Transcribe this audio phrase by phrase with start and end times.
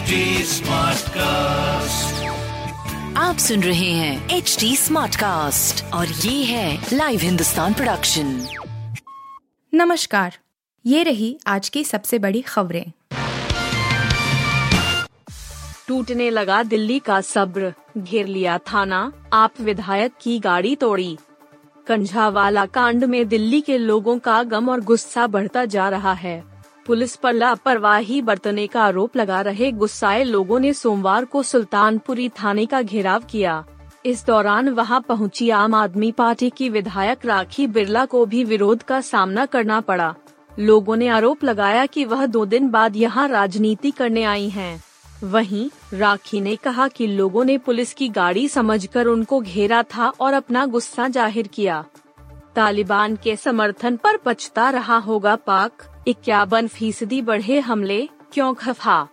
[0.00, 2.12] HD Smartcast.
[3.16, 8.46] आप सुन रहे हैं एच डी स्मार्ट कास्ट और ये है लाइव हिंदुस्तान प्रोडक्शन
[9.74, 10.38] नमस्कार
[10.86, 12.92] ये रही आज की सबसे बड़ी खबरें।
[15.88, 21.18] टूटने लगा दिल्ली का सब्र घेर लिया थाना आप विधायक की गाड़ी तोड़ी।
[21.86, 26.49] कंझावाला कांड में दिल्ली के लोगों का गम और गुस्सा बढ़ता जा रहा है।
[26.90, 32.64] पुलिस पर लापरवाही बरतने का आरोप लगा रहे गुस्साए लोगों ने सोमवार को सुल्तानपुरी थाने
[32.66, 33.52] का घेराव किया।
[34.06, 39.00] इस दौरान वहाँ पहुँची आम आदमी पार्टी की विधायक राखी बिरला को भी विरोध का
[39.00, 40.14] सामना करना पड़ा।
[40.58, 44.82] लोगों ने आरोप लगाया कि वह दो दिन बाद यहाँ राजनीति करने आई हैं।
[45.24, 50.32] वहीं, राखी ने कहा कि लोगों ने पुलिस की गाड़ी समझकर उनको घेरा था और
[50.32, 51.84] अपना गुस्सा ज़ाहिर किया।
[52.60, 55.72] तालिबान के समर्थन पर पछता रहा होगा पाक।
[56.06, 59.08] इक्यावन फ़ीसदी बढ़े हमले, क्यों खफा?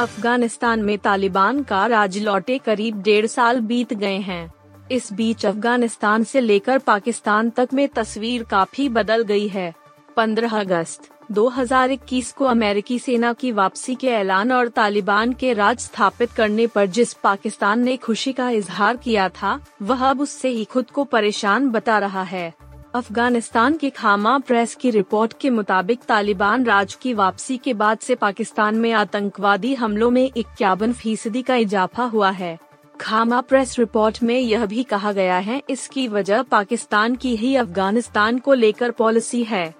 [0.00, 4.52] अफ़गानिस्तान में तालिबान का राज लौटे करीब डेढ़ साल बीत गए हैं।
[4.90, 9.74] इस बीच अफ़गानिस्तान से लेकर पाकिस्तान तक में तस्वीर काफ़ी बदल गई है।
[10.16, 16.32] 15 अगस्त 2021 को अमेरिकी सेना की वापसी के ऐलान और तालिबान के राज स्थापित
[16.32, 20.90] करने पर जिस पाकिस्तान ने खुशी का इजहार किया था, वह अब उससे ही खुद
[20.90, 22.54] को परेशान बता रहा है।
[22.94, 28.14] अफ़गानिस्तान की खामा प्रेस की रिपोर्ट के मुताबिक तालिबान राज की वापसी के बाद से
[28.14, 32.58] पाकिस्तान में आतंकवादी हमलों में इक्यावन फ़ीसदी का इजाफा हुआ है।
[33.00, 38.38] खामा प्रेस रिपोर्ट में यह भी कहा गया है, इसकी वजह पाकिस्तान की ही अफ़गानिस्तान
[38.38, 39.74] को लेकर पॉलिसी है।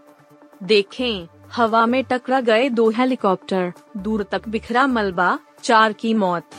[0.62, 6.50] देखें, हवा में टकरा गए दो हेलीकॉप्टर, दूर तक बिखरा मलबा, चार की मौत।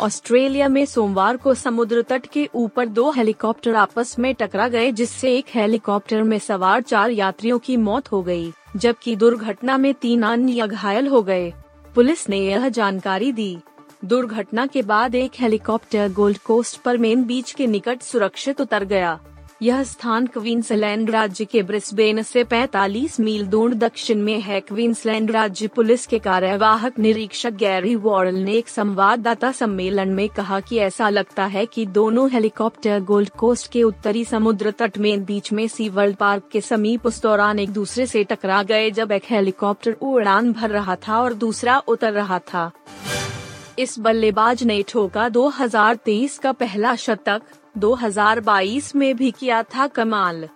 [0.00, 5.36] ऑस्ट्रेलिया में सोमवार को समुद्र तट के ऊपर दो हेलीकॉप्टर आपस में टकरा गए जिससे
[5.36, 10.66] एक हेलीकॉप्टर में सवार चार यात्रियों की मौत हो गई, जबकि दुर्घटना में तीन अन्य
[10.66, 11.52] घायल हो गए।
[11.94, 13.58] पुलिस ने यह जानकारी दी।
[14.04, 19.18] दुर्घटना के बाद एक हेलीकॉप्टर गोल्ड कोस्ट पर मेन बीच के निकट सुरक्षित उतर गया।
[19.62, 25.66] यह स्थान क्वींसलैंड राज्य के ब्रिस्बेन से 45 मील दूर दक्षिण में है। क्वींसलैंड राज्य
[25.66, 31.44] पुलिस के कार्यवाहक निरीक्षक गैरी वॉरल ने एक संवाददाता सम्मेलन में कहा कि ऐसा लगता
[31.44, 36.16] है कि दोनों हेलीकॉप्टर गोल्ड कोस्ट के उत्तरी समुद्र तट में बीच में सी वर्ल्ड
[36.16, 40.70] पार्क के समीप उस दौरान एक दूसरे से टकरा गए जब एक हेलीकॉप्टर उड़ान भर
[40.70, 42.70] रहा था और दूसरा उतर रहा था।
[43.78, 47.42] इस बल्लेबाज ने ठोका 2023 का पहला शतक।
[47.78, 50.48] 2022 में भी किया था कमाल।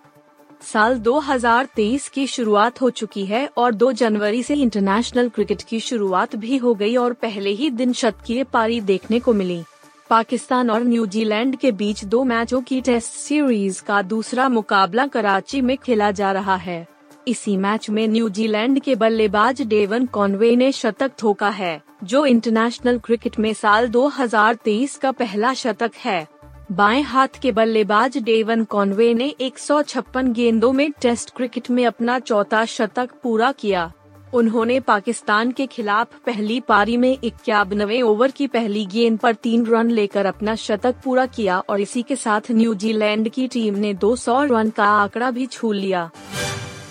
[0.61, 6.35] साल 2023 की शुरुआत हो चुकी है और 2 जनवरी से इंटरनेशनल क्रिकेट की शुरुआत
[6.35, 9.61] भी हो गई और पहले ही दिन शतकीय पारी देखने को मिली।
[10.09, 15.77] पाकिस्तान और न्यूजीलैंड के बीच दो मैचों की टेस्ट सीरीज़ का दूसरा मुकाबला कराची में
[15.77, 16.87] खेला जा रहा है।
[17.27, 23.39] इसी मैच में न्यूजीलैंड के बल्लेबाज डेवन कॉनवे ने शतक ठोका है, जो इंटरनेशनल क्रिकेट
[23.39, 26.27] में साल 2023 का पहला शतक है।
[26.71, 32.65] बाएँ हाथ के बल्लेबाज डेवन कॉनवे ने 156 गेंदों में टेस्ट क्रिकेट में अपना चौथा
[32.65, 33.91] शतक पूरा किया।
[34.33, 39.91] उन्होंने पाकिस्तान के खिलाफ पहली पारी में इक्यानवे ओवर की पहली गेंद पर तीन रन
[39.91, 44.69] लेकर अपना शतक पूरा किया और इसी के साथ न्यूजीलैंड की टीम ने 200 रन
[44.69, 46.09] का आंकड़ा भी छू लिया।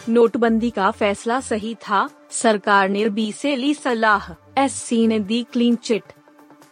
[0.08, 4.32] नोटबंदी का फैसला सही था, सरकार ने बी से ली सलाह
[4.64, 6.02] एस सी ने दी क्लीन चिट।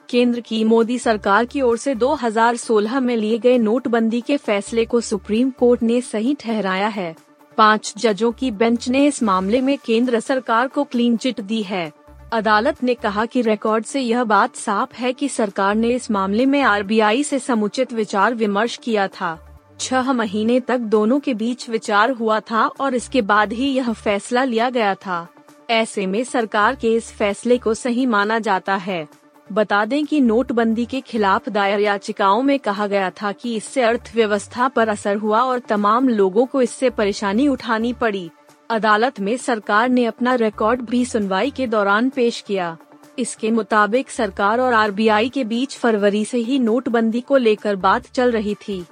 [0.08, 5.00] केंद्र की मोदी सरकार की ओर से 2016 में लिए गए नोटबंदी के फैसले को
[5.00, 7.16] सुप्रीम कोर्ट ने सही ठहराया है।
[7.56, 11.92] पाँच जजों की बेंच ने इस मामले में केंद्र सरकार को क्लीन चिट दी है।
[12.32, 16.46] अदालत ने कहा कि रिकॉर्ड से यह बात साफ़ है कि सरकार ने इस मामले
[16.46, 22.10] में आरबीआई से समुचित विचार विमर्श किया था। छह महीने तक दोनों के बीच विचार
[22.10, 25.28] हुआ था और इसके बाद ही यह फैसला लिया गया था।
[25.70, 29.17] ऐसे में सरकार के इस फैसले को सही माना जाता है।
[29.52, 34.68] बता दें कि नोटबंदी के खिलाफ दायर याचिकाओं में कहा गया था कि इससे अर्थव्यवस्था
[34.68, 38.30] पर असर हुआ और तमाम लोगों को इससे परेशानी उठानी पड़ी।
[38.70, 42.76] अदालत में सरकार ने अपना रिकॉर्ड भी सुनवाई के दौरान पेश किया।
[43.18, 48.30] इसके मुताबिक सरकार और आरबीआई के बीच फरवरी से ही नोटबंदी को लेकर बात चल
[48.30, 48.84] रही थी।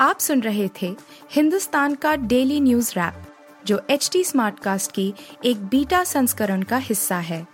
[0.00, 0.94] आप सुन रहे थे
[1.32, 3.14] हिंदुस्तान का डेली न्यूज़ रैप,
[3.66, 5.12] जो एच टी स्मार्टकास्ट की
[5.44, 7.53] एक बीटा संस्करण का हिस्सा है।